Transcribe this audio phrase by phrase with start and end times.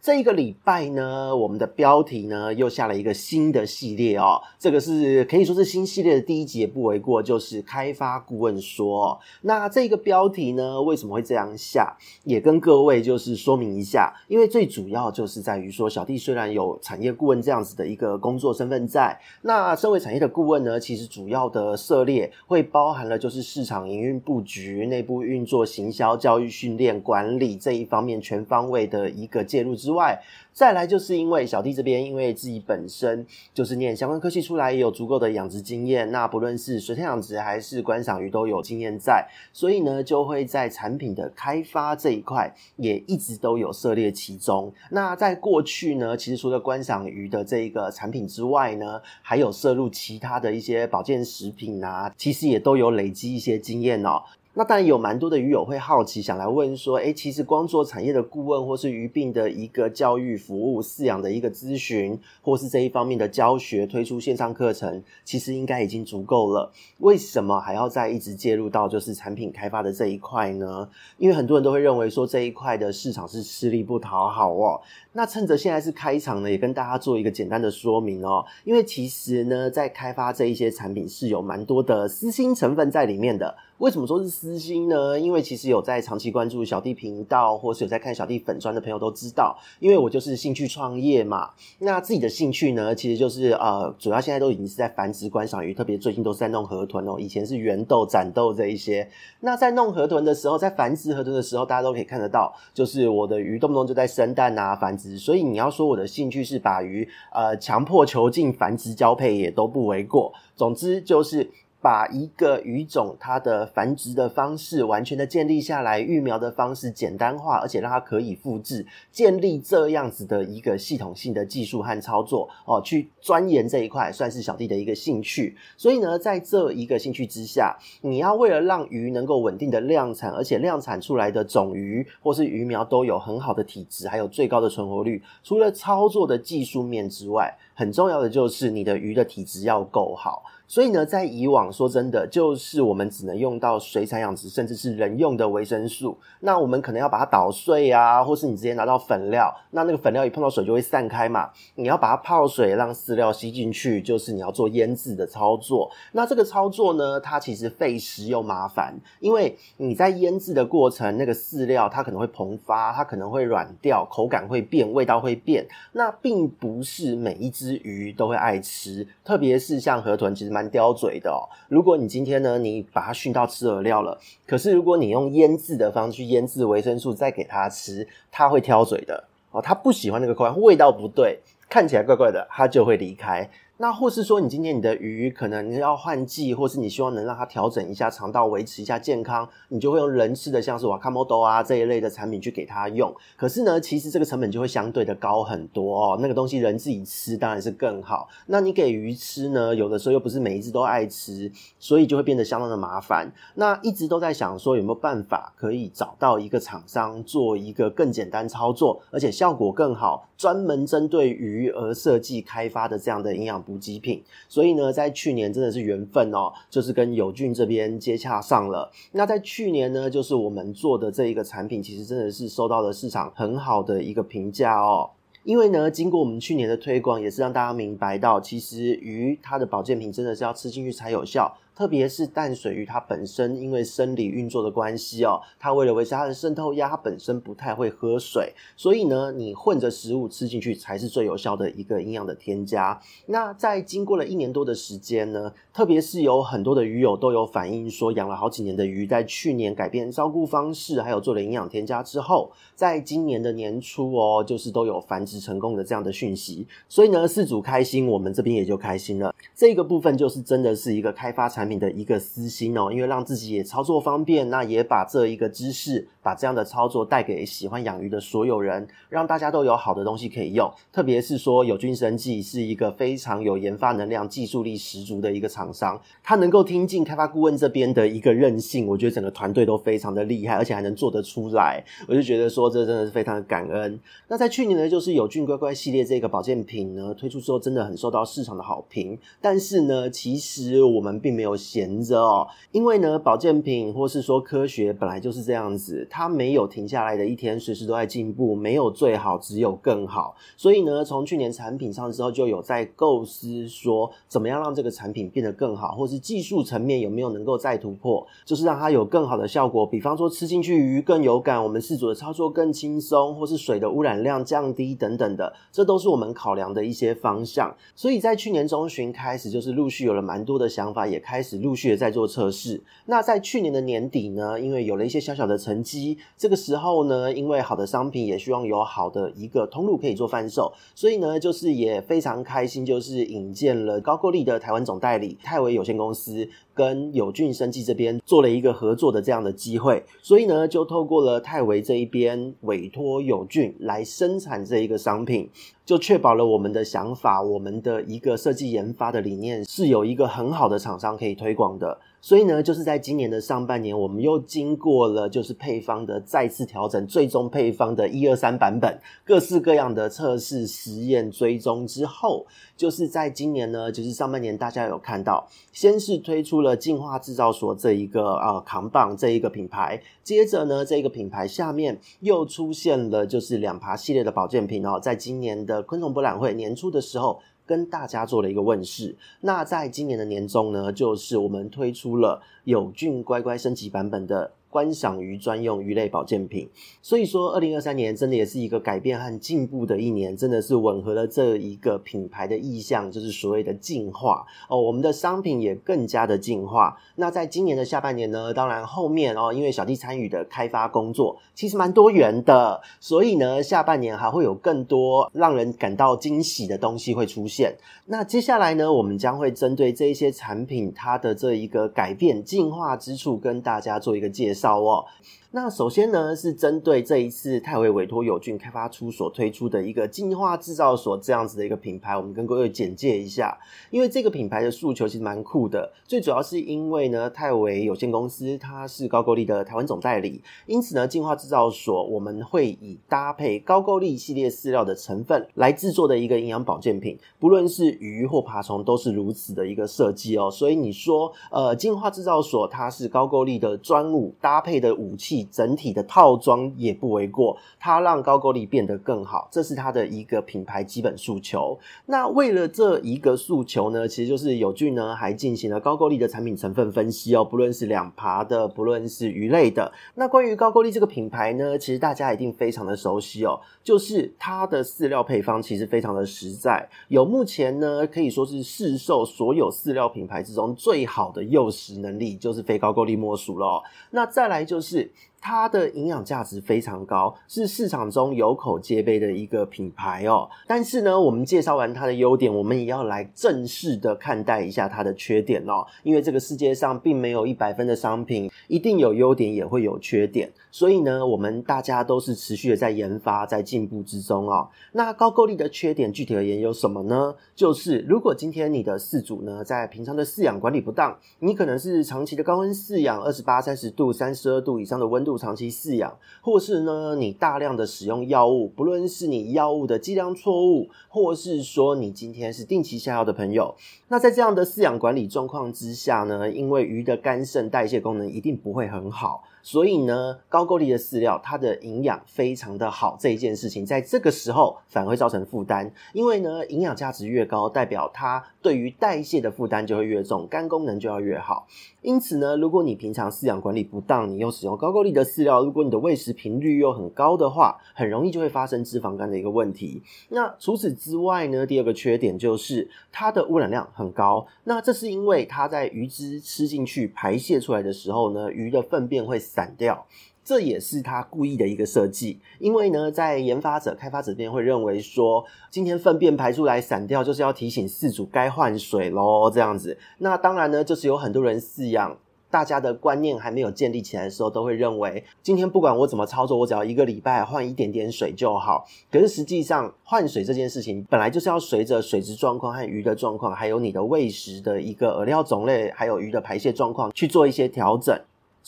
[0.00, 4.40] 这一个礼拜呢，我们的标题呢又下了一个新的系列哦。
[4.58, 9.18] 这个是可以说是新系列的第一集也不为过，就是开发顾问说。
[9.42, 11.96] 那这个标题呢，为什么会这样下？
[12.24, 30.20] 也跟各位就是说明一下，因为最主要就是在于说，小弟虽然有产业顾问这样子的一个工作身份在，那身为产业的顾问呢，其实主要的涉猎会包含了就是市场营运布局、内部运作、行销、教育训练、管理这一方面全方位的一个介入之之外，
[30.52, 36.10] 再来就是因为小弟这边，因为自己本身就是念相关科系出来，也有足够的养殖经验。
[36.12, 44.70] 那不论是水产养殖还是观赏鱼，都有经验在，所以呢，就会在产品的开发这一块，也一直都有涉猎其中。
[44.90, 54.22] 那在过去呢，其实除了观赏鱼的这一个产品之外呢，还有涉入其他的一些保健食品啊，其实也都有累积一些经验哦。
[54.58, 66.72] 那当然有蛮多的鱼友会好奇，想来问说，诶，其实光做产业的顾问，或是鱼病的一个教育服务、饲养的一个咨询，或是这一方面的教学，推出线上课程，其实应该已经足够了。
[66.98, 70.88] 为什么还要再一直介入到就是产品开发的这一块呢？
[71.18, 74.80] 因为很多人都会认为说这一块的市场是吃力不讨好哦。
[75.12, 78.44] 那趁着现在是开场呢，也跟大家做一个简单的说明哦。
[78.64, 83.54] 因为其实呢，在开发这一些产品是有蛮多的私心成分在里面的。
[83.78, 85.18] 为什么说是私心呢？
[85.18, 91.50] 因为其实有在长期关注小弟频道，或是有在看小弟粉专的朋友都知道，因为我就是兴趣创业嘛。
[91.78, 97.20] 那自己的兴趣呢，其实就是呃，主要现在都已经是在繁殖观赏鱼，特别最近都是在弄河豚哦。
[97.20, 99.08] 以前是圆豆、展豆这一些。
[99.38, 105.16] 那在弄河豚的时候，在繁殖河豚的时候，大家都可以看得到，就是我的鱼动不动就在生蛋啊，繁殖。
[105.16, 110.32] 所以你要说我的兴趣是把鱼呃强迫囚禁繁殖交配，也都不为过。
[110.56, 111.48] 总之就是。
[111.80, 125.56] 把一个鱼种它的繁殖的方式完全的建立下来，育苗的方式简单化，而且让它可以复制，建立这样子的一个系统性的技术和操作哦，去钻研这一块，算是小弟的一个兴趣。
[125.76, 140.42] 所以呢，在这一个兴趣之下，你要为了让鱼能够稳定的量产，而且量产出来的种鱼或是鱼苗都有很好的体质，还有最高的存活率，除了操作的技术面之外，很重要的就是你的鱼的体质要够好。
[140.66, 146.18] 所以呢，在以往说真的，就是我们只能用到水产养殖，甚至是人用的维生素。
[146.40, 151.48] 那我们可能要把它捣碎啊，或是你直接拿到粉料，那那个粉料一碰到水就会散开嘛。
[151.76, 155.90] 你要把它泡水，让饲料吸进去，就是你要做腌制的操作。
[156.12, 165.66] 那这个操作呢，它其实费时又麻烦，因为你在腌制的过程，那个饲料它可能会膨发，它可能会软掉，口感会变，味道会变。
[165.92, 170.68] 那并不是每一只鱼都会爱吃，特别是像河豚，其实蛮。
[170.68, 171.48] 刁嘴的哦。
[171.68, 179.62] 如果你今天呢，你把它训到吃饵料了，可是如果你用腌制的方式去腌制维生素再给它吃，它会挑嘴的哦。
[179.62, 181.38] 它不喜欢那个口感，味道不对，
[181.70, 183.48] 看起来怪怪的，它就会离开。
[183.80, 193.14] 那或是说，你今天你的鱼可能要换季，或是你希望能让它调整一下肠道，维持一下健康，你就会用人吃的，像是瓦卡莫多啊这一类的产品去给它用。
[193.36, 196.18] 可是呢，其实这个成本就会相对的高很多哦。
[196.20, 198.28] 那个东西人自己吃当然是更好。
[198.46, 203.30] 那你给鱼吃呢，有的时候又不是每一只都爱吃，所以就会变得相当的麻烦。
[203.54, 218.88] 那一直都在想说，有没有办法可以找到一个厂商做一个更简单操作，而且效果更好，专门针对鱼而设计开发的这样的营养补给品，所以呢，在去年真的是缘分哦，就是跟友俊这边接洽上了。
[219.10, 225.10] 那在去年呢，就是我们做的这一个产品，其实真的是受到了市场很好的一个评价哦。
[225.42, 231.56] 因为呢，经过我们去年的推广，也是让大家明白到，其实鱼它的保健品真的是要吃进去才有效。
[231.78, 243.00] 特别是淡水鱼，它本身因为生理运作的关系哦，它为了维持它的渗透压，它本身不太会喝水，所以呢，你混着食物吃进去才是最有效的一个营养的添加。
[243.26, 256.66] 那在经过了一年多的时间呢，特别是有很多的鱼友都有反映说，养了好几年的鱼，在去年改变照顾方式，还有做了营养添加之后，在今年的年初哦，就是都有繁殖成功的这样的讯息。
[256.88, 259.32] 所以呢，饲主开心，我们这边也就开心了。
[259.54, 270.70] 这个部分就是真的是一个开发产你的一个私心哦，因为让自己也操作方便，那也把这一个知识，把这样的操作带给喜欢养鱼的所有人，让大家都有好的东西可以用。
[270.92, 283.98] 特别是说，友俊生技是一个非常有研发能量、技术力十足的一个厂商，他能够听进开发顾问这边的一个任性，我觉得整个团队都非常的厉害，而且还能做得出来，我就觉得说这真的是非常的感恩。
[284.28, 289.18] 那在去年呢，就是友俊乖乖系列这个保健品呢推出之后，真的很受到市场的好评。
[289.40, 300.36] 但是呢，其实我们并没有闲着哦，因为呢，保健品或是说科学本来就是这样子，它没有停下来的一天，随时都在进步，没有最好，只有更好。
[300.56, 309.84] 所以呢，从去年产品上之后，就有在构思说，怎么样让这个产品变得更好，或是技术层面有没有能够再突破，就是让它有更好的效果。
[309.84, 317.74] 比方说，吃进去鱼更有感，我们饲主的操作更轻松，或是水的污染量降低等等的，这都是我们考量的一些方向。
[317.94, 322.82] 所以在去年中旬开始，就是陆续有了蛮多的想法，也开始陆续的在做测试。
[323.06, 336.46] 那在去年的年底呢，因为有了一些小小的成绩，这个时候呢，因为好的商品也希望有好的一个通路可以做贩售，所以呢，就是也非常开心，就是引荐了高够力的台湾总代理泰维有限公司。
[336.78, 345.50] 跟友俊生技这边做了一个合作的这样的机会，所以呢，就透过了泰维这一边委托友俊来生产这一个商品，
[345.84, 351.98] 就确保了我们的想法，我们的一个设计研发的理念是有一个很好的厂商可以推广的。
[352.20, 362.44] 所以呢，就是在今年的上半年，我们又经过了就是配方的再次调整，最终配方的一二三版本，各式各样的测试、实验、追踪之后，
[362.78, 377.42] 就是在今年呢，就是上半年大家有看到，先是推出了进化制造所这一个呃扛棒这一个品牌，接着呢，这一个品牌下面又出现了就是两爬系列的保健品哦，在今年的昆虫博览会年初的时候。
[377.68, 379.14] 跟大家做了一个问世。
[379.42, 384.52] 那在今年的年中呢，就是我们推出了友俊乖乖升级版本的。
[384.70, 386.68] 观赏鱼专用鱼类保健品，
[387.00, 394.78] 所以说二零二三年真的也是一个改变和进步的一年，真的是吻合了这一个品牌的意向，就是所谓的进化哦。
[394.78, 396.98] 我们的商品也更加的进化。
[397.16, 407.74] 那在今年的下半年呢，当然后面哦，因为小弟参与的开发工作其实蛮多元的，所以呢，下半年还会有更多让人感到惊喜的东西会出现。
[408.04, 414.57] 那接下来呢，我们将会针对这一些产品它的这一个改变进化之处，跟大家做一个介绍。
[414.58, 415.06] 少哦。
[415.50, 423.56] 那首先呢，是针对这一次泰维委托友俊开发出所推出的一个进化制造所这样子的一个品牌，我们跟各位简介一下。
[423.90, 440.50] 因为这个品牌的诉求其实蛮酷的，最主要是因为呢，泰维有限公司它是高够力的台湾总代理，因此呢，进化制造所我们会以搭配高够力系列饲料的成分来制作的一个营养保健品，不论是鱼或爬虫都是如此的一个设计哦。
[440.50, 445.37] 所以你说，呃，进化制造所它是高够力的专武搭配的武器。
[445.44, 451.78] 整体的套装也不为过，它让高够力变得更好，这是它的一个品牌基本诉求。
[452.06, 459.92] 那为了这一个诉求呢，其实就是友俊呢还进行了高够力的产品成分分析哦，不论是两爬的，不论是鱼类的。
[460.14, 473.82] 那关于高够力这个品牌呢，其实大家一定非常的熟悉哦，就是它的饲料配方其实非常的实在，有目前呢可以说是市售所有饲料品牌之中最好的诱食能力，就是非高够力莫属了哦。
[474.10, 475.10] 那再来就是。
[475.40, 480.48] 它的营养价值非常高，是市场中有口皆碑的一个品牌哦。
[480.66, 485.86] 但是呢，我们介绍完它的优点，我们也要来正式的看待一下它的缺点哦。
[486.02, 490.50] 因为这个世界上并没有一百分的商品，一定有优点也会有缺点。
[490.70, 494.68] 所以呢，我们大家都是持续的在研发，在进步之中哦。
[494.92, 497.34] 那高够力的缺点具体而言有什么呢？
[497.54, 505.38] 就是如果今天你的饲主呢，在平常的饲养管理不当，你可能是长期的高温饲养，二十八、三十度、三十二度以上的温度。
[505.38, 513.72] 长期饲养，或是呢，你大量的使用药物，不论是你药物的剂量错误，或是说你今天是定期下药的朋友，
[514.08, 519.44] 那在这样的饲养管理状况之下呢，因为鱼的肝肾代谢功能一定不会很好。
[519.68, 531.66] 所以呢，高够力的饲料，它的营养非常的好，这一件事情在这个时候反而会造成负担，因为呢，营养价值越高，代表它对于代谢的负担就会越重，肝功能就要越好。
[532.00, 540.02] 因此呢，如果你平常饲养管理不当，你又使用高够力的饲料，如果你的喂食频率又很高的话，很容易就会发生脂肪肝的一个问题。
[540.30, 544.46] 那除此之外呢，第二个缺点就是它的污染量很高。
[544.64, 550.06] 那这是因为它在鱼只吃进去排泄出来的时候呢，鱼的粪便会散掉。
[550.44, 552.38] 这也是他故意的一个设计。
[552.60, 559.98] 因为呢，在研发者、开发者这边会认为说，今天粪便排出来散掉，就是要提醒饲主该换水喽，这样子。
[560.18, 562.16] 那当然呢，就是有很多人饲养。
[562.50, 568.86] 大家的观念还没有建立起来的时候，都会认为今天不管我怎么操作，我只要一个礼拜换一点点水就好。
[569.12, 578.18] 可是实际上，换水这件事情本来就是要随着水质状况和鱼的状况，还有你的喂食的一个饵料种类，还有鱼的排泄状况去做一些调整。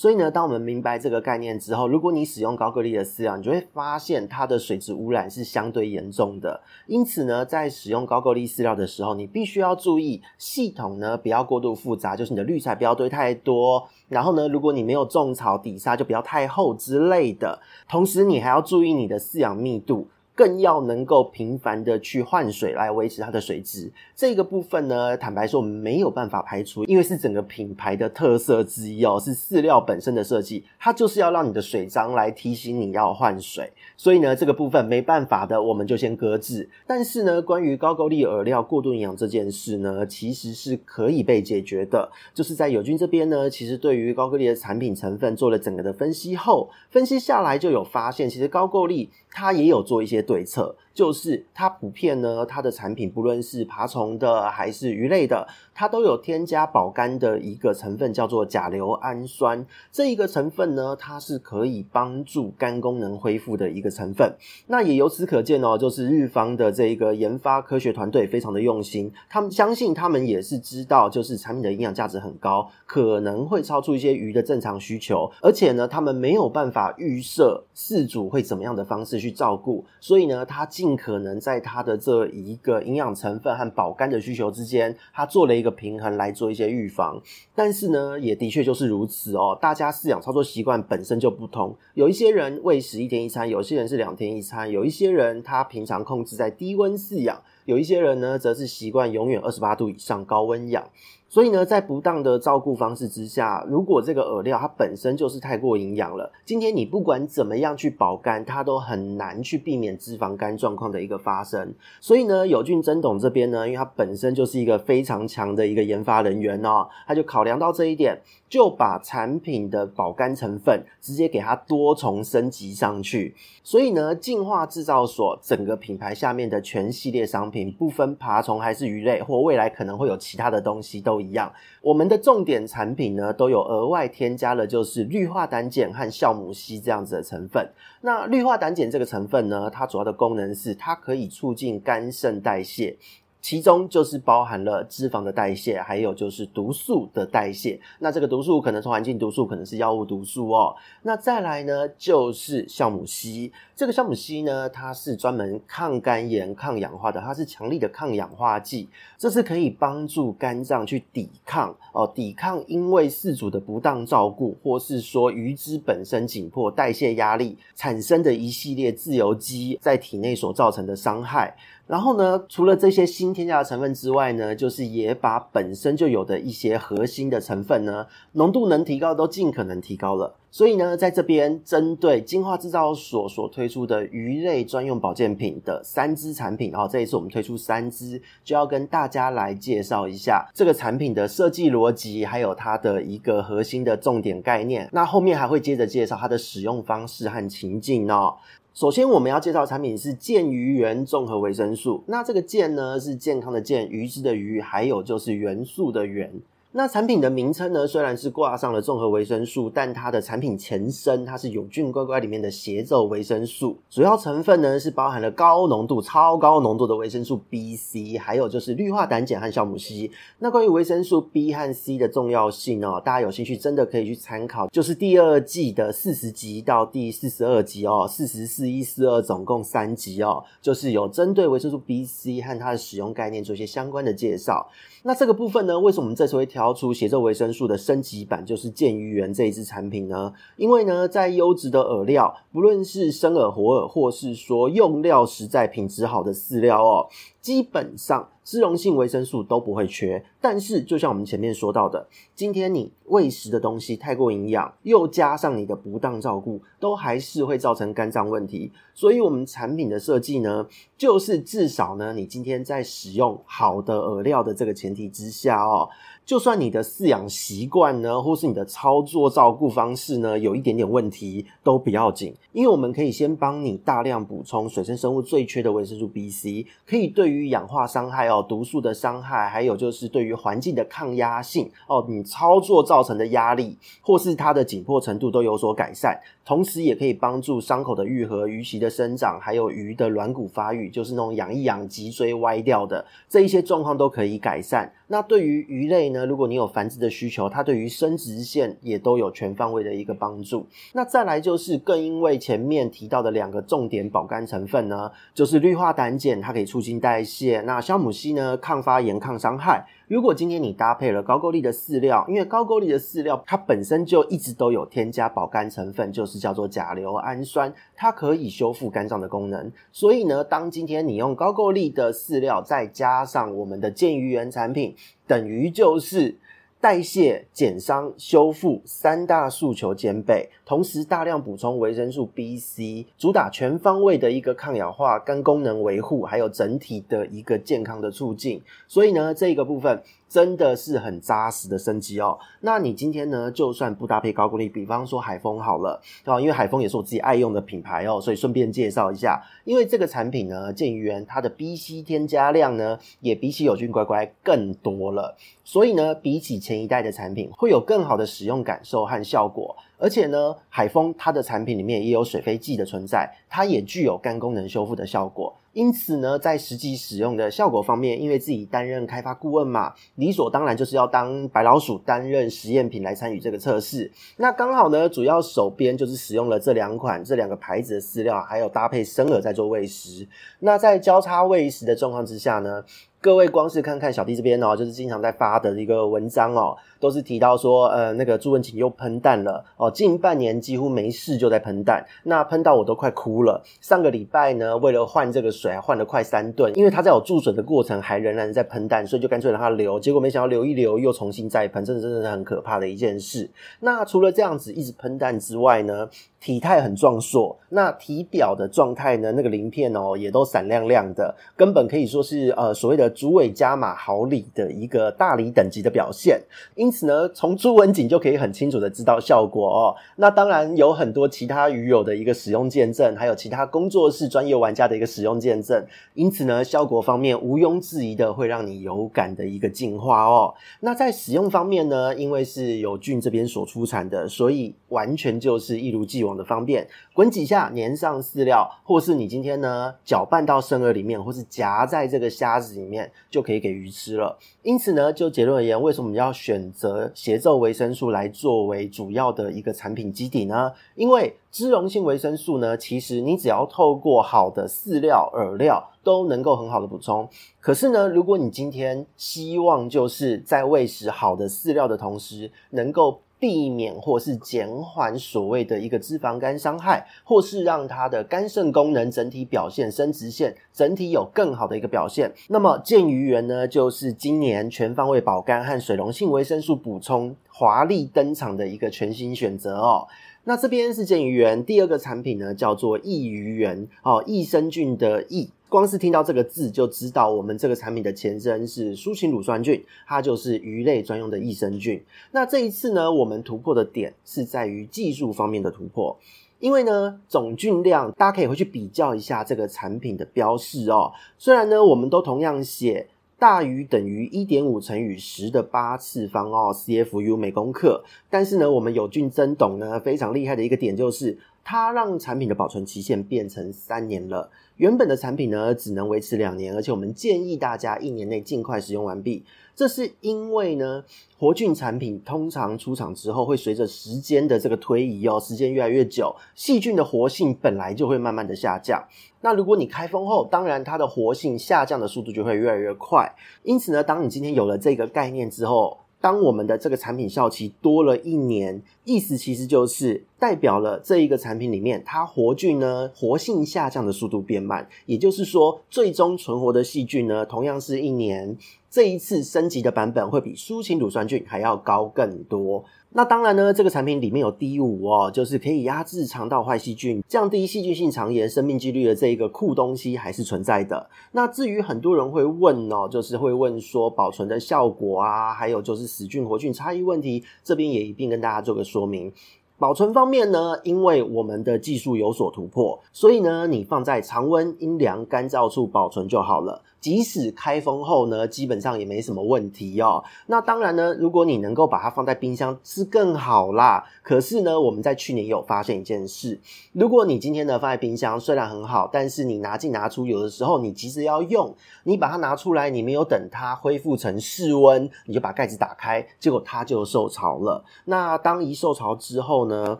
[0.00, 6.58] 所以呢，当我们明白这个概念之后，如果你使用高颗粒的饲料，你就会发现它的水质污染是相对严重的。
[6.86, 13.86] 因此呢，在使用高颗粒饲料的时候，你必须要注意系统呢不要过度复杂，就是你的滤材不要堆太多。
[14.08, 17.60] 然后呢，如果你没有种草底沙，就不要太厚之类的。
[17.86, 20.08] 同时，你还要注意你的饲养密度。
[20.40, 36.66] 更要能够频繁的去换水来维持它的水质，这个部分呢，坦白说我们没有办法排除，因为是整个品牌的特色之一哦，是饲料本身的设计，它就是要让你的水章来提醒你要换水，所以呢，这个部分没办法的，我们就先搁置。
[36.86, 50.20] 但是呢，关于高颗粒饵料过度营养这件事呢，其实是可以被解决的，就是在友军这边呢，其实对于高颗粒的产品成分做了整个的分析后，分析下来就有发现，其实高颗粒他也有做一些。
[50.30, 59.66] 对策就是它普遍呢，它的产品不论是爬虫的还是鱼类的，它都有添加保肝的一个成分，叫做甲硫氨酸。
[59.92, 64.34] 这一个成分呢，它是可以帮助肝功能恢复的一个成分。
[64.68, 80.30] 那也由此可见哦，就是日方的这一个研发科学团队非常的用心，他们相信他们也是知道，就是产品的营养价值很高，可能会超出一些鱼的正常需求，而且呢，他们没有办法预设饲主会怎么样的方式去照顾，所以。
[80.30, 87.20] 呢，他尽可能在他的这一个营养成分和保肝的需求之间，他做了一个平衡来做一些预防。
[87.54, 89.58] 但是呢，也的确就是如此哦。
[89.60, 100.88] 大家饲养操作习惯本身就不同，有一些人喂食一天一餐，有些人是两天一餐，有一些人他平常控制在低温饲养，有一些人呢则是习惯永远二十八度以上高温养。
[101.30, 111.72] 所以呢，在不当的照顾方式之下，如果这个饵料它本身就是太过营养了，今天你不管怎么样去保肝，它都很难去避免脂肪肝状况的一个发生。
[112.00, 118.20] 所以呢，友俊真董这边呢，因为它本身就是一个非常强的一个研发人员哦，他就考量到这一点，
[118.50, 123.34] 就把产品的保肝成分直接给它多重升级上去。
[123.62, 131.18] 所以呢，进化制造所整个品牌下面的全系列商品，不分爬虫还是鱼类，或未来可能会有其他的东西都。
[131.20, 131.52] 一样，
[131.82, 137.70] 我们的重点产品呢，都有额外添加了就是氯化胆碱和酵母烯这样子的成分。
[138.00, 142.96] 那氯化胆碱这个成分呢，它主要的功能是它可以促进肝肾代谢。
[143.40, 147.80] 其中就是包含了脂肪的代谢，还有就是毒素的代谢。
[147.98, 150.76] 那这个毒素可能是环境毒素，可能是药物毒素哦。
[151.02, 153.52] 那再来呢，就是酵母烯。
[153.74, 158.88] 这个酵母烯呢，它是专门抗肝炎、抗氧化的，它是强力的抗氧化剂。
[159.16, 171.56] 这是可以帮助肝脏去抵抗哦，抵抗因为饲主的不当照顾，或是说鱼只本身紧迫、代谢压力产生的一系列自由基在体内所造成的伤害。
[171.90, 180.36] 然后呢，除了这些新添加的成分之外呢，就是也把本身就有的一些核心的成分呢，浓度能提高都尽可能提高了。
[180.52, 194.88] 所以呢，在这边针对精华制造所所推出的鱼类专用保健品的三支产品，然后这一次我们推出三支，就要跟大家来介绍一下这个产品的设计逻辑，还有它的一个核心的重点概念。
[194.92, 198.36] 那后面还会接着介绍它的使用方式和情境哦。
[198.80, 202.02] 首先，我们要介绍产品是健鱼元综合维生素。
[202.06, 206.32] 那这个健呢，是健康的健，鱼汁的鱼，还有就是元素的元。
[206.72, 220.12] 那产品的名称呢，虽然是挂上了综合维生素，但它的产品前身它是友俊乖乖里面的协奏维生素，主要成分呢是包含了高浓度、超高浓度的维生素 B、C，还有就是氯化胆碱和酵母烯。
[220.38, 234.68] 那关于维生素 B 和 C 的重要性哦，大家有兴趣真的可以去参考，就是第二季的四十集到第四十二集哦，四十四一四二总共三集哦，就是有针对维生素 B、C 和它的使用概念做一些相关的介绍。
[235.02, 240.32] 那这个部分呢，为什么我们这次会挑出协奏维生素的升级版，就是健鱼源这一支产品呢？
[240.56, 247.08] 因为呢，在优质的饵料，不论是生饵、活饵，或是说用料实在、品质好的饲料哦，
[247.40, 250.22] 基本上脂溶性维生素都不会缺。
[250.40, 258.72] 但是，就像我们前面说到的，今天你喂食的东西太过营养，又加上你的不当照顾，都还是会造成肝脏问题。
[258.94, 265.88] 所以，我们产品的设计呢，就是至少呢，你今天在使用好的饵料的这个前提之下哦。
[266.24, 294.92] 就算你的饲养习惯呢，或是你的操作照顾方式呢，有一点点问题，都不要紧，因为我们可以先帮你大量补充水生生物最缺的维生素 B/C，可以对于氧化伤害哦、毒素的伤害，还有就是对于环境的抗压性哦，你操作造成的压力或是它的紧迫程度都有所改善，同时也可以帮助伤口的愈合、鱼鳍的生长，还有鱼的软骨发育，就是那种养一养脊椎歪掉的这一些状况都可以改善。
[295.12, 300.64] 那对于鱼类呢，如果你有繁殖的需求，它对于生殖腺也都有全方位的一个帮助。
[300.92, 309.84] 那再来就是更因为前面提到的两个重点保肝成分呢，就是氯化胆碱，它可以促进代谢；那酵母烯呢，抗发炎、抗伤害。
[310.10, 319.70] 如果今天你搭配了高够力的饲料，因为高够力的饲料它本身就一直都有添加保肝成分，就是叫做甲硫氨酸，它可以修复肝脏的功能。
[319.92, 324.96] 所以呢，当今天你用高够力的饲料，再加上我们的健鱼源产品，
[325.28, 326.34] 等于就是。
[326.80, 338.62] 代谢、减伤、修复三大诉求兼备，同时大量补充维生素 B、C，主打全方位的一个抗氧化、肝功能维护，还有整体的一个健康的促进。
[338.88, 340.02] 所以呢，这个部分。
[340.30, 342.38] 真的是很扎实的升级哦。
[342.60, 349.42] 那你今天呢，就算不搭配高功率，比方说海丰好了哦，因为海丰也是我自己爱用的品牌哦，所以顺便介绍一下。
[349.64, 359.76] 因为这个产品呢，健鱼源它的 B C 添加量呢，也比起友俊乖乖更多了，所以呢，比起前一代的产品，会有更好的使用感受和效果。
[359.98, 365.52] 而且呢，海丰它的产品里面也有水飞剂的存在，它也具有肝功能修复的效果。
[365.72, 374.10] 因此呢，在实际使用的效果方面，因为自己担任开发顾问嘛，理所当然就是要当白老鼠，担任实验品来参与这个测试。
[374.36, 380.26] 那刚好呢，主要手边就是使用了这两款这两个牌子的饲料，还有搭配生饵在做喂食。
[380.58, 382.84] 那在交叉喂食的状况之下呢，
[383.22, 393.62] 各位光是看看小弟这边哦，就是经常在发的一个文章哦，都是提到说，呃，那个朱文琴又喷蛋了哦，近半年几乎没事就在喷蛋，那喷到我都快哭了。
[393.82, 400.00] 上个礼拜呢，为了换这个水，还换了快三顿，因为他在我注水的过程还仍然在喷蛋，所以就干脆让它流。
[400.00, 403.50] 结果没想到流一流又重新再喷，真的真的是很可怕的一件事。
[403.80, 406.08] 那除了这样子一直喷蛋之外呢，
[406.40, 413.09] 体态很壮硕，那体表的状态呢，那个鳞片哦也都闪亮亮的，根本可以说是呃所谓的。
[413.10, 416.40] 主尾加码好鲤的一个大鲤等级的表现，
[416.74, 419.96] 因此呢，从朱文锦就可以很清楚的知道效果哦。
[420.16, 430.54] 那当然有很多其他鱼友的一个使用见证，还有其他工作室专业玩家的一个使用见证，因此呢，效果方面毋庸置疑的会让你有感的一个进化哦。
[430.80, 436.86] 那在使用方面呢，因为是友俊这边所出产的，所以完全就是一如既往的方便，
[437.20, 443.12] 滚几下粘上饲料，或是你今天呢搅拌到生饵里面，或是夹在这个虾子里面。
[443.28, 444.38] 就可以给鱼吃了。
[444.62, 450.72] 因此呢，就结论而言，为什么要选择协奏维生素来作为主要的一个产品基底呢？
[450.94, 457.28] 因为脂溶性维生素呢，其实你只要透过好的饲料、饵料都能够很好的补充。
[457.60, 472.30] 可是呢，如果你今天希望就是在喂食好的饲料的同时，能够避免或是减缓所谓的一个脂肪肝伤害，或是让它的肝肾功能整体表现、生殖腺整体有更好的一个表现。
[472.48, 480.06] 那么健鱼源呢，就是今年全方位保肝和水溶性维生素补充华丽登场的一个全新选择哦。
[480.44, 485.50] 那这边是健鱼源，第二个产品呢叫做益鱼源哦，益生菌的益。
[485.70, 492.02] 光是听到这个字就知道，我们这个产品的前身是舒情乳酸菌，它就是鱼类专用的益生菌。
[492.32, 496.18] 那这一次呢，我们突破的点是在于技术方面的突破，
[496.58, 501.12] 因为呢，总菌量大家可以回去比较一下这个产品的标示哦。
[501.38, 503.06] 虽然呢，我们都同样写
[503.38, 514.50] 大于等于一点五乘以十的八次方哦，CFU 每公克，但是呢，我们有菌增董呢非常厉害的一个点就是，它让产品的保存期限变成三年了。
[514.80, 519.44] 原本的产品呢，只能维持两年，而且我们建议大家一年内尽快使用完毕。
[519.76, 521.04] 这是因为呢，
[521.38, 529.06] 活菌产品通常出厂之后，会随着时间的这个推移哦，时间越来越久，细菌的活性本来就会慢慢的下降。
[529.42, 533.34] 那如果你开封后，当然它的活性下降的速度就会越来越快。
[533.62, 548.56] 因此呢，当你今天有了这个概念之后，当我们的这个产品效期多了一年，意思其实就是代表了这一个产品里面它活菌呢活性下降的速度变慢，也就是说，最终存活的细菌呢，同样是一年，
[548.90, 552.84] 这一次升级的版本会比抒情乳酸菌还要高更多。
[553.12, 561.10] 那当然呢，这个产品里面有 D 五哦，就是可以压制肠道坏细菌、降低细菌性肠炎生命几率的这一个酷东西还是存在的。
[561.32, 569.32] 那至于很多人会问哦，就是会问说保存的效果啊，还有就是死菌活菌差异问题，这边也一并跟大家做个说明。
[569.76, 576.82] 保存方面呢，因为我们的技术有所突破，所以呢，你放在常温、阴凉、干燥处保存就好了。
[577.00, 580.22] 即使开封后呢，基本上也没什么问题哦。
[580.46, 584.04] 那当然呢，如果你能够把它放在冰箱是更好啦。
[584.22, 586.60] 可是呢，我们在去年有发现一件事：
[586.92, 597.82] 如果你今天呢放在冰箱虽然很好，但是你拿进拿出，有的时候你急着要用，你把它拿出来，你没有等它恢复成室温，你就把盖子打开，结果它就受潮了。
[598.04, 599.98] 那当一受潮之后呢，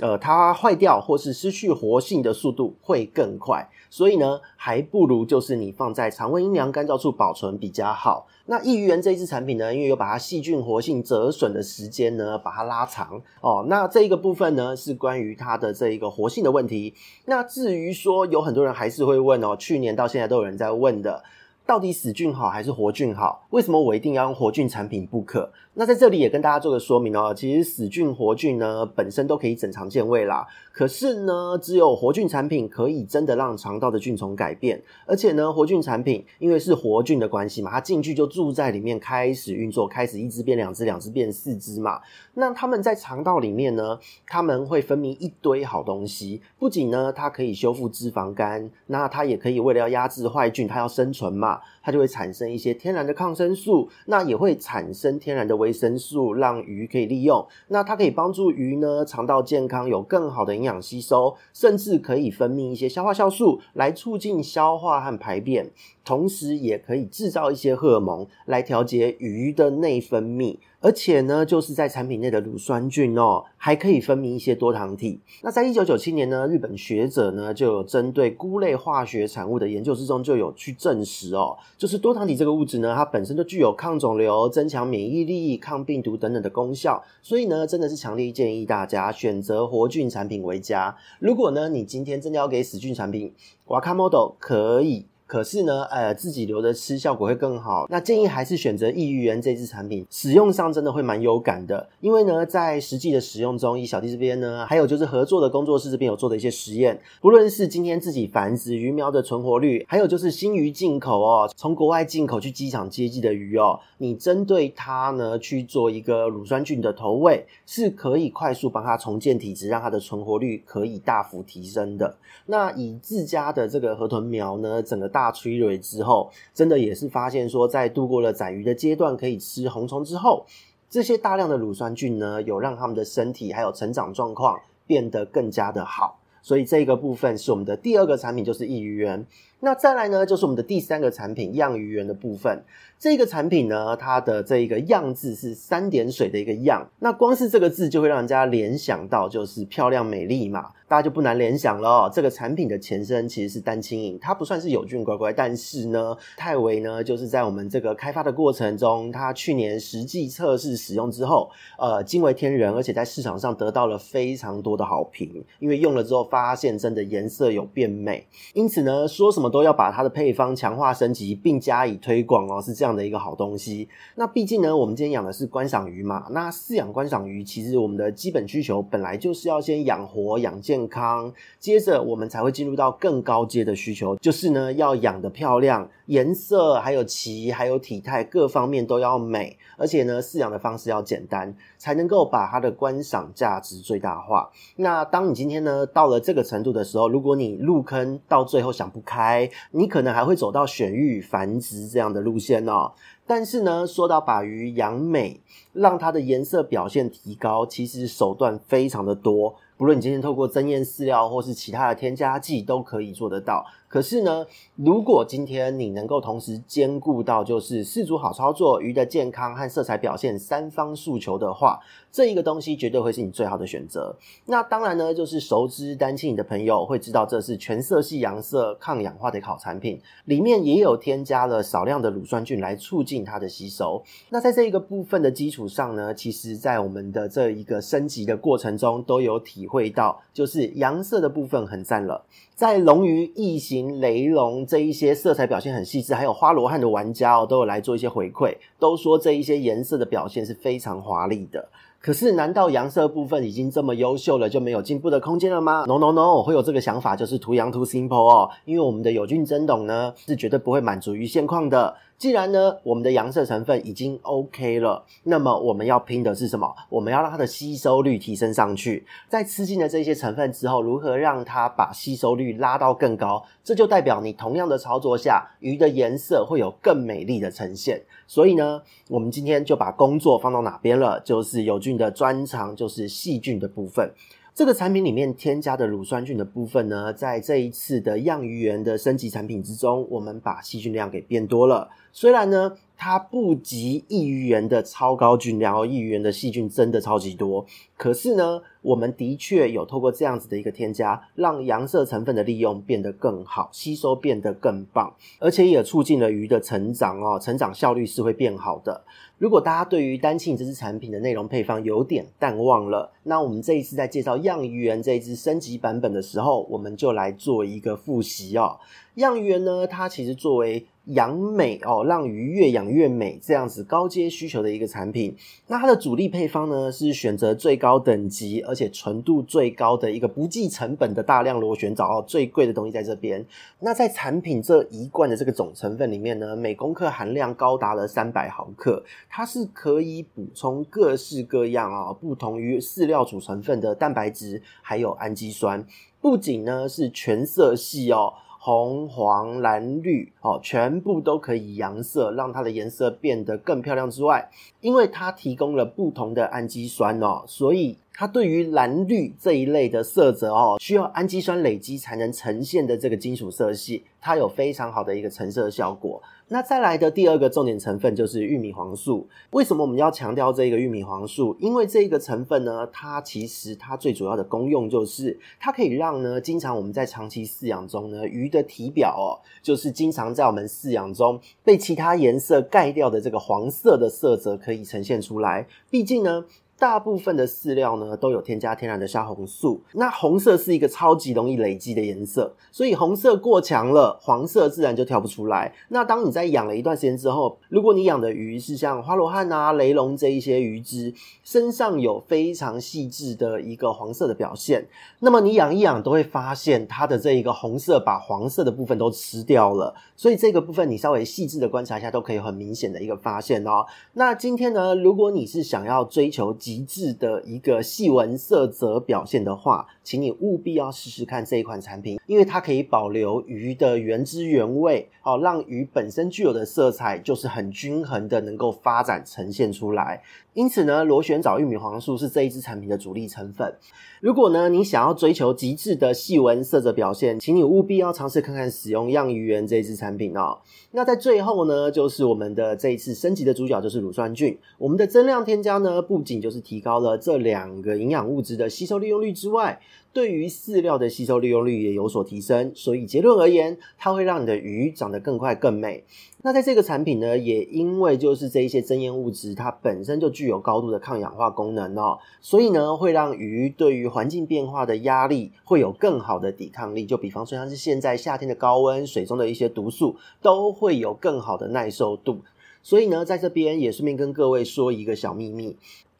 [0.00, 3.68] 呃，它坏掉或是失去活性的速度会更快。
[3.88, 8.26] 所以呢，还不如就是你放在常温阴凉干燥处保存比较好。
[8.46, 13.64] 那益于源这一支产品呢，因为有把它细菌活性折损的时间呢，把它拉长哦。
[13.68, 16.94] 那这一个部分呢，是关于它的这一个活性的问题。
[17.24, 21.22] 那至于说有很多人还是会问哦，去年到现在都有人在问的。
[21.66, 23.44] 到底死菌好还是活菌好？
[23.50, 25.50] 为什么我一定要用活菌产品不可？
[25.78, 27.34] 那在这里也跟大家做个说明哦。
[27.36, 30.46] 其实死菌、活菌呢本身都可以整肠健胃啦。
[30.72, 34.82] 可是呢，只有活菌产品可以真的让肠道的菌丛改变。
[35.04, 42.00] 而且呢，活菌产品因为是活菌的关系嘛，它进去就住在里面，开始运作，开始一只变两只，两只变四只嘛。
[42.34, 46.40] 那它们在肠道里面呢，它们会分泌一堆好东西。
[46.58, 51.60] 不仅呢，它可以修复脂肪肝，那它也可以为了要压制坏菌，它要生存嘛。
[51.82, 57.44] 它就会产生一些天然的抗生素，那也会产生天然的微维生素，让鱼可以利用。
[57.66, 65.70] 那它可以帮助鱼呢肠道健康，有更好的营养吸收，甚至可以分泌一些消化酵素来促进消化和排便，
[66.04, 70.58] 同时也可以制造一些荷尔蒙来调节鱼的内分泌。
[70.78, 75.18] 而且呢，就是在产品内的乳酸菌哦，还可以分泌一些多糖体。
[75.42, 87.02] 那在一九九七年呢，日本学者呢就有针对菇类化学产物的研究之中，就有去证实哦，就是多糖体这个物质呢，它本身就具有抗肿瘤、增强免疫力、抗病毒等等的功效。
[87.22, 90.96] 所以呢，真的是强烈建议大家选择活菌产品为佳。
[91.18, 93.34] 如果呢，你今天真的要给死菌产品
[93.66, 95.06] 瓦卡 model 可以。
[95.26, 97.86] 可是呢，呃，自己留着吃效果会更好。
[97.90, 101.88] 那建议还是选择益鱼源这支产品，使用上真的会蛮有感的。
[102.00, 122.16] 因为呢，在实际的使用中，以小弟这边呢，还有就是合作的工作室这边有做的一些实验，不论是今天自己繁殖鱼苗的存活率，还有就是新鱼进口哦，从国外进口去机场接机的鱼哦，你针对它呢去做一个乳酸菌的投喂，是可以快速帮它重建体质，让它的存活率可以大幅提升的。
[122.46, 125.10] 那以自家的这个河豚苗呢，整个。
[125.16, 130.44] 大催蕊之后，真的也是发现说，在度过了宰鱼的阶段，可以吃红虫之后，
[130.90, 136.20] 这些大量的乳酸菌呢，有让他们的身体还有成长状况变得更加的好。
[136.42, 139.26] 所以这个部分是我们的第二个产品，就是益鱼源。
[139.60, 142.62] 那再来呢，就是我们的第三个产品样鱼源的部分。
[142.98, 146.88] 这个产品呢，它的这一个样字是三点水的一个样。
[147.00, 150.70] 那光是这个字就会让人家联想到就是漂亮美丽嘛。
[150.88, 173.88] 大家就不难联想了，这个产品的前身其实是单亲饮，它不算是有菌乖乖，但是呢，泰维呢就是在我们这个开发的过程中，它去年实际测试使用之后，呃，惊为天人，而且在市场上得到了非常多的好评，因为用了之后发现真的颜色有变美，因此呢，说什么都要把它的配方强化升级，并加以推广哦，是这样的一个好东西。
[174.14, 180.86] 那毕竟呢，我们今天养的是观赏鱼嘛，那饲养观赏鱼，其实我们的基本需求本来就是要先养活养健。
[180.88, 194.50] 康，接着我们才会进入到更高阶的需求，就是呢，要养的漂亮，颜色还有鳍还有体态各方面都要美，而且呢，饲养的方式要简单，才能够把它的观赏价值最大化。
[194.76, 202.92] 那当你今天呢到了这个程度的时候，如果你入坑到最后想不开，你可能还会走到选育繁殖这样的路线哦。
[203.26, 205.40] 但是呢，说到把鱼养美，
[205.72, 209.56] 让它的颜色表现提高，其实手段非常的多。
[209.76, 213.66] 不论你今天透过增艳饲料或是其他的添加剂，都可以做得到。
[213.88, 224.16] 可是呢，如果今天你能够同时兼顾到就是饲主好操作、鱼的健康和色彩表现三方诉求的话，这一个东西绝对会是你最好的选择。
[224.46, 234.02] 那当然呢，就是熟知单亲饮的朋友会知道，这是全色系洋色抗氧化的好产品，里面也有添加了少量的乳酸菌来促进它的吸收。
[234.30, 242.24] 那在这一个部分的基础上呢，其实在我们的这一个升级的过程中，都有体会到，就是洋色的部分很赞了。
[242.56, 251.68] 在龙鱼、异形、雷龙这一些色彩表现很细致，还有花罗汉的玩家哦，都有来做一些回馈，都说这一些颜色的表现是非常华丽的。
[252.00, 261.94] 可是，难道阳色部分已经这么优秀了，就没有进步的空间了吗？No No No，我会有这个想法就是图阳图 simple 哦，因为我们的友俊真懂呢，是绝对不会满足于现况的。
[262.18, 266.74] 既然呢，我们的洋色成分已经 OK 了，那么我们要拼的是什么？
[266.88, 269.04] 我们要让它的吸收率提升上去。
[269.28, 273.44] 在吃进了这些成分之后，如何让它把吸收率拉到更高？
[273.62, 278.02] 这就代表你同样的操作下，鱼的颜色会有更美丽的呈现。
[278.26, 281.20] 所以呢，我们今天就把工作放到哪边了？
[281.20, 284.10] 就是有菌的专长，就是细菌的部分。
[284.56, 291.90] 这个产品里面添加的乳酸菌的部分呢，在这一次的样鱼园的升级产品之中，我们把细菌量给变多了。
[292.10, 297.66] 虽然呢，它不及益鱼园的超高菌量，益鱼园的细菌真的超级多。
[297.98, 309.04] 可是呢，我们的确有透过这样子的一个添加，让洋色成分的利用变得更好，吸收变得更棒，而且也促进了鱼的成长哦，成长效率是会变好的。
[309.38, 318.78] 如果大家对于单庆这支产品的内容配方有点淡忘了，那我们这一次在介绍样鱼园这一支升级版本的时候，我们就来做一个复习哦。
[319.16, 325.34] 样鱼园呢，它其实作为养美哦，让鱼越养越美这样子高阶需求的一个产品。
[325.68, 333.44] 那它的主力配方呢，是选择最高等级而且纯度最高的一个不计成本的大量螺旋藻哦，最贵的东西在这边。
[333.80, 339.02] 那在产品这一罐的这个总成分里面呢，每公克含量高达了三百毫克，
[339.36, 345.86] 它是可以补充各式各样啊、哦，不同于饲料主成分的蛋白质，还有氨基酸。
[346.22, 348.32] 不仅呢是全色系哦。
[348.58, 366.20] 红、黄、蓝、绿，哦，全部都可以洋色，让它的颜色变得更漂亮之外，因为它提供了不同的氨基酸哦，所以它对于蓝绿这一类的色泽哦，需要氨基酸累积才能呈现的这个金属色系，它有非常好的一个成色效果。
[366.48, 369.28] 那再来的第二个重点成分就是玉米黄素。
[369.50, 371.56] 为什么我们要强调这个玉米黄素？
[371.58, 385.66] 因为这个成分呢，它其实它最主要的功用就是它可以让呢，经常我们在长期饲养中呢，鱼的体表哦，就是经常在我们饲养中被其他颜色盖掉的这个黄色的色泽可以呈现出来。
[385.90, 386.44] 毕竟呢。
[386.78, 395.72] 大部分的饲料呢都有添加天然的虾红素，那红色是一个超级容易累积的颜色，所以红色过强了，黄色自然就跳不出来。
[395.88, 404.86] 那当你在养了一段时间之后，如果你养的鱼是像花罗汉啊、雷龙这一些鱼只，身上有非常细致的一个黄色的表现，
[405.20, 413.86] 那么你养一养都会发现它的这一个红色把黄色的部分都吃掉了，所以这个部分你稍微细致的观察一下，都可以很明显的一个发现哦。
[414.12, 430.22] 那今天呢，如果你是想要追求极致的一个细纹色泽表现的话，请你务必要试试看这一款产品，因为它可以保留鱼的原汁原味，哦，让鱼本身具有的色彩就是很均衡的，能够发展呈现出来。
[430.54, 433.74] 因此呢，螺旋藻玉米黄素是这一支产品的主力成分。
[434.20, 440.58] 如果呢，你想要追求极致的细纹色泽表现，请你务必要尝试看看使用样鱼园这一支产品哦。
[440.92, 444.56] 那在最后呢，就是我们的这一次升级的主角就是乳酸菌。
[444.78, 449.78] 我们的增量添加呢，不仅就是提高了这两个营养物质的吸收利用率之外，
[450.16, 452.72] 对于饲料的吸收利用率也有所提升。
[452.74, 456.04] 所以结论而言，它会让你的鱼长得更快更美。
[456.40, 467.04] 那在这个产品呢，也因为就是这一些增盐物质，它本身就具有高度的抗氧化功能哦，所以呢，会让鱼对于环境变化的压力会有更好的抵抗力。
[467.04, 472.40] 就比方说，像是现在夏天的高温，水中的一些毒素都会有更好的耐受度。
[472.82, 475.76] 所以呢，在这边也顺便跟各位说一个小秘密。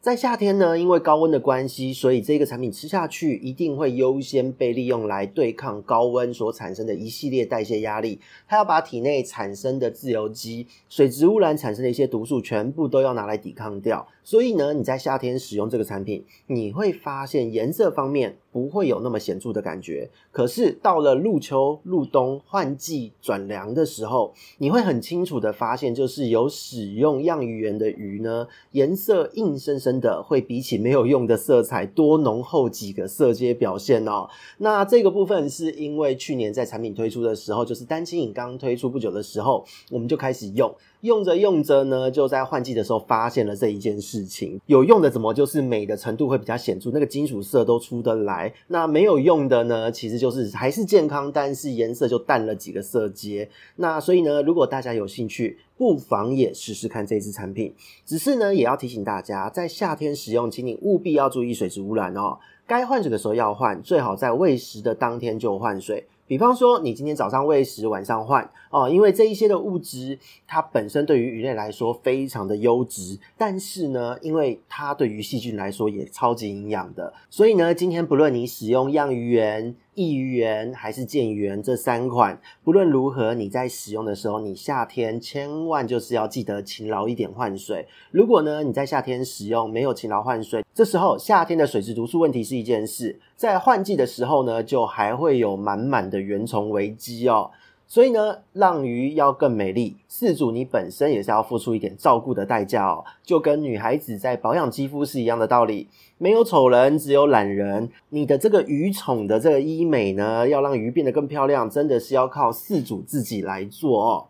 [0.07, 8.21] 在夏天呢，因为高温的关系，所以这个产品吃下去一定会优先被利用来对抗高温所产生的一系列代谢压力。
[8.47, 14.07] 它要把体内产生的自由基、水植物染产生的一些毒素全部都要拿来抵抗掉。
[14.27, 20.09] 所以呢，你在夏天使用这个产品，你会发现颜色方面不会有那么显著的感觉。
[20.33, 34.27] 可是到了入秋、入冬、换季转凉的时候，你会很清楚的发现，就是有使用漾鱼颜的鱼呢，颜色硬生生的会比起没有用的色彩多浓厚几个色阶表现哦。
[34.57, 40.75] 那这个部分是因为去年在产品推出的时候，就是丹青饮刚推出不久的时候，我们就开始用。
[41.01, 44.59] 用着用着呢，就在换季的时候发现了这一件事情。
[44.65, 48.53] 有用的怎么就是美的程度会比较显著，那个金属色都出得来。
[48.67, 53.49] 那没有用的呢，其实就是还是健康，但是颜色就淡了几个色阶。
[53.75, 57.73] 那所以呢，如果大家有兴趣，不妨也试试看这支产品。
[58.05, 62.39] 只是呢，也要提醒大家，在夏天使用，请你务必要注意水质污染哦。
[62.65, 66.07] 该换水的时候要换，最好在喂食的当天就换水。
[66.27, 79.75] 比方说，你今天早上喂食，晚上换哦，因为这一些的物质，它本身对于鱼类来说非常的优质，但是呢，因为它对于细菌来说也超级营养的，所以呢，今天不论你使用样鱼源。
[79.97, 87.87] 益鱼颜还是健鱼颜这三款，不论如何，你在使用的时候，你夏天千万就是要记得勤劳一点换水。
[88.11, 97.49] 如果呢，你在夏天使用没有勤劳换水，这时候夏天的水质毒素问题是一件事，在换季的时候呢，就还会有满满的原虫危机哦。
[97.89, 105.87] 所以呢，让鱼要更美丽，饲主你本身也是要付出一点照顾的代价哦，就跟女孩子在保养肌肤是一样的道理。
[106.17, 107.89] 没有丑人，只有懒人。
[108.09, 114.27] 你的这个鱼宠的这个医美呢，要让鱼变得更漂亮，真的是要靠饲主自己来做哦。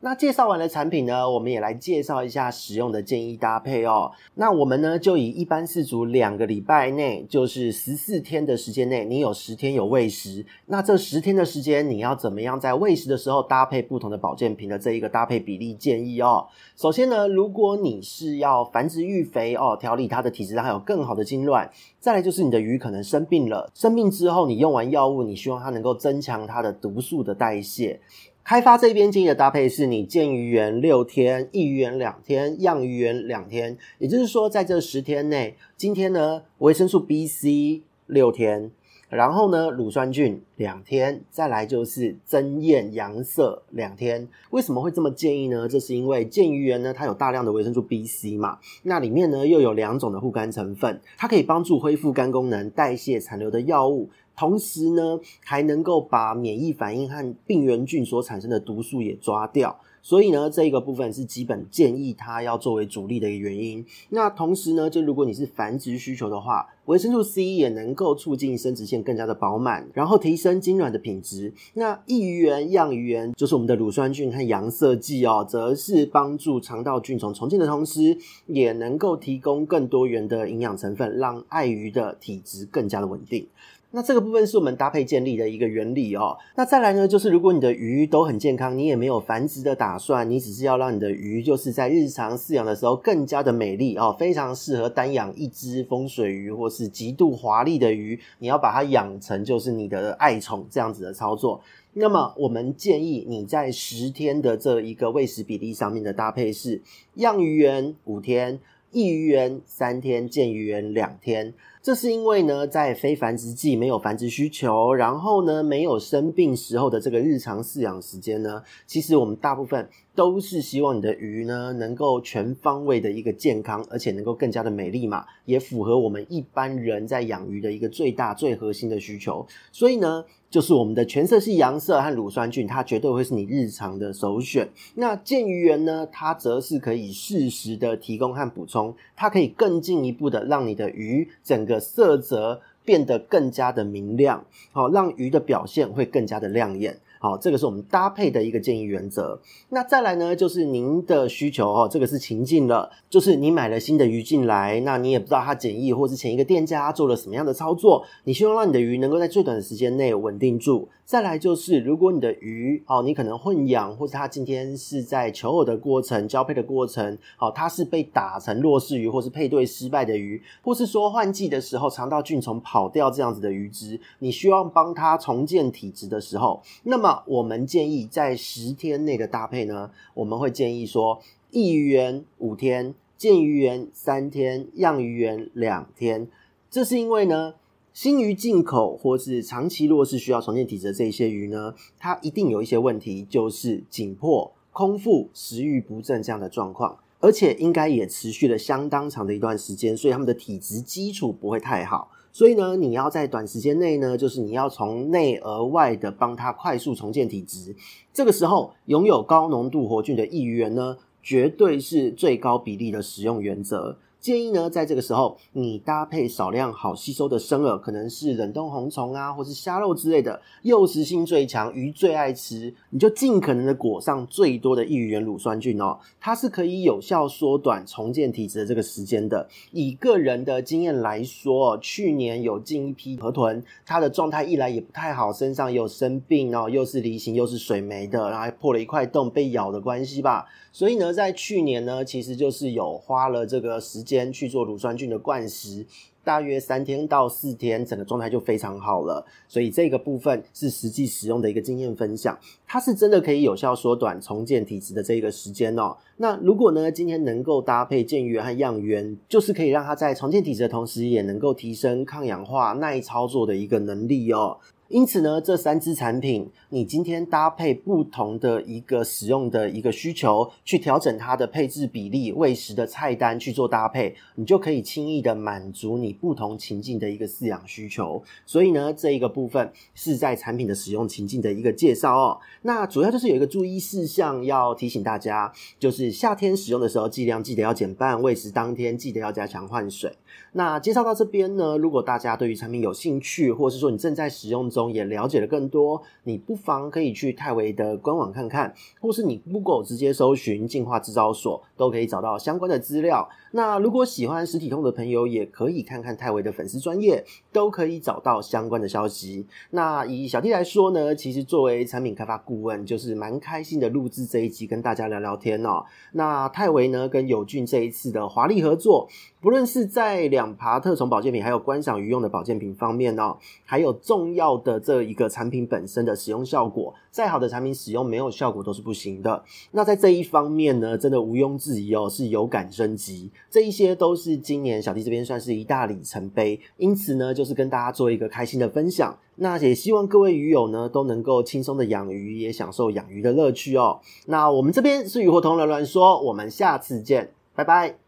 [0.00, 4.12] 那介绍完了产品呢，我们也来介绍一下使用的建议搭配哦。
[4.34, 16.46] 那我们呢，就以一般饲主两个礼拜内，就是十四天的时间内，你有十天有喂食，那这十天的时间，你要怎么样在喂食的时候搭配不同的保健品的这一个搭配比例建议哦。
[16.76, 28.00] 首先呢，如果你是要繁殖育肥哦，调理它的体质，还有更好的精卵，再来就是你的鱼可能生病了，生病之后你用完药物，你希望它能够增强它的毒素的代谢。
[28.48, 33.76] 开发这边建议的搭配是你健鱼颜六天，益鱼颜两天，漾鱼颜两天。
[33.98, 38.70] 也就是说，在这十天内，今天呢，维生素 B、C 六天，
[39.10, 44.26] 然后呢，乳酸菌两天，再来就是增艳阳色两天。
[44.48, 45.68] 为什么会这么建议呢？
[45.68, 54.08] 这是因为健鱼颜呢，它有大量的维生素 B、C 嘛，那里面呢又有两种的护肝成分，它可以帮助恢复肝功能，代谢残留的药物。
[54.38, 59.76] 同时呢，还能够把免疫反应和病原菌所产生的毒素也抓掉。
[60.00, 63.84] 所以呢，这一个部分是基本建议它要作为主力的一个原因。
[64.10, 71.52] 那同时呢，就如果你是繁殖需求的话，维生素 C 也能够促进生殖腺更加的饱满，然后提升精卵的品质。
[71.74, 83.46] 那益鱼颜、漾鱼颜就是我们的乳酸菌和阳色剂哦，则是帮助肠道菌丛重建的同时，也能够提供更多元的营养成分，让爱鱼的体质更加的稳定。
[83.90, 86.36] 那这个部分是我们搭配建立的一个原理哦。
[86.56, 101.62] 那再来呢，就是如果你的鱼都很健康，你也没有繁殖的打算，你只是要让你的鱼就是在日常饲养的时候更加的美丽哦，非常适合单养一只风水鱼或是极度华丽的鱼，你要把它养成就是你的爱宠这样子的操作。
[101.94, 106.82] 那么我们建议你在十天的这一个喂食比例上面的搭配是：
[107.14, 108.60] 漾鱼颜五天，
[108.92, 111.54] 益鱼颜三天，健鱼颜两天。
[111.80, 129.46] 这是因为呢，在非繁殖季没有繁殖需求，然后呢，没有生病时候的这个日常饲养时间呢，其实我们大部分都是希望你的鱼呢能够全方位的一个健康，而且能够更加的美丽嘛，也符合我们一般人在养鱼的一个最大最核心的需求。
[129.70, 134.68] 所以呢，就是我们的全色系阳色和乳酸菌，它绝对会是你日常的首选。
[134.96, 146.96] 那健鱼源呢，它则是可以适时的提供和补充，它可以更进一步的让你的鱼整个色泽变得更加的明亮，好，让鱼的表现会更加的亮眼。
[147.20, 149.40] 好，这个是我们搭配的一个建议原则。
[149.70, 160.88] 那再来呢，就是您的需求哦，这个是情境了，就是你买了新的鱼进来，那你也不知道它检疫或是前一个店家做了什么样的操作，你希望让你的鱼能够在最短的时间内稳定住。
[161.08, 181.18] 再来就是，如果你的鱼哦，你可能混养，或者它今天是在求偶的过程、交配的过程，好，它是被打成弱势鱼，或是配对失败的鱼，或是说换季的时候肠道菌虫跑掉这样子的鱼只，你需要帮它重建体质的时候，那么我们建议在十天内的搭配呢，我们会建议说，
[181.50, 186.28] 益鱼颜五天，健鱼颜三天，漾鱼颜两天，
[186.70, 187.54] 这是因为呢。
[188.00, 196.96] 新鱼进口或是长期若是需要重建体质的这些鱼呢，它一定有一些问题，就是紧迫、空腹、食欲不振这样的状况。
[197.18, 202.08] 而且应该也持续了相当长的一段时间，所以它们的体质基础不会太好。
[202.30, 207.74] 所以呢，你要在短时间内呢，就是你要从内而外的帮它快速重建体质。
[208.14, 213.98] 这个时候，拥有高浓度活菌的益鱼源呢，绝对是最高比例的使用原则。
[214.20, 229.48] 建议呢，在这个时候，你搭配少量好吸收的生饵，可能是冷冻红虫啊，或是虾肉之类的，诱食性最强，鱼最爱吃，你就尽可能的裹上最多的益鱼源乳酸菌哦，它是可以有效缩短重建体质的这个时间的。
[229.70, 240.46] 以个人的经验来说，去年有进一批河豚，它的状态一来也不太好，身上有生病哦，又是梨形又是水霉的，然后还破了一块洞，被咬的关系吧。
[240.72, 245.84] 所以呢，在去年呢，其实就是有花了这个时间去做乳酸菌的灌食，
[246.24, 249.26] 大约三天到四天，整个状态就非常好了。
[249.46, 255.94] 所以这个部分是实际使用的一个经验分享，它是真的可以有效缩短重建体质的这个时间哦。
[256.16, 264.58] 那如果呢，今天能够搭配健源和样源，就是可以让它在重建体质的同时，也能够提升抗氧化、耐操作的一个能力哦。
[264.88, 278.22] 因此呢，这三支产品，你今天搭配不同的一个使用的一个需求，去调整它的配置比例、喂食的菜单去做搭配，你就可以轻易的满足你不同情境的一个饲养需求。
[278.46, 282.38] 所以呢，这一个部分是在产品的使用情境的一个介绍哦。
[282.62, 290.10] 那主要就是有一个注意事项要提醒大家，就是夏天使用的时候，剂量记得要减半，喂食当天记得要加强换水。
[290.52, 303.28] 那介绍到这边呢，如果大家对于产品有兴趣，或者是说你正在使用中也了解了更多，你不妨可以去泰维的官网看看，或是你 Google 直接搜寻“进化制造所”，都可以找到相关的资料。
[303.52, 307.24] 那如果喜欢实体通的朋友，也可以看看泰维的粉丝专业，
[307.58, 309.44] 都可以找到相关的消息。
[309.70, 315.84] 那以小弟来说呢，其实作为产品开发顾问，就是蛮开心的录制这一集跟大家聊聊天哦。
[316.12, 319.08] 那泰维呢跟友俊这一次的华丽合作，
[319.40, 329.42] 不论是在两爬特宠保健品，还有观赏鱼用的保健品方面哦，还有重要的这一个产品本身的使用效果，再好的产品使用没有效果都是不行的。
[329.72, 333.32] 那在这一方面呢，真的毋庸置疑哦，是有感升级。
[333.50, 339.18] 这一些都是今年小弟这边算是一大里程碑，因此呢，就是跟大家做一个开心的分享。
[339.36, 344.00] 那也希望各位鱼友呢都能够轻松的养鱼，也享受养鱼的乐趣哦。
[344.26, 348.07] 那我们这边是鱼活通乱乱说，我们下次见，拜拜。